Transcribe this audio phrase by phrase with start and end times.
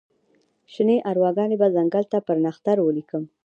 [0.73, 3.23] شني ارواګانې به ځنګل ته پر نښتر ولیکم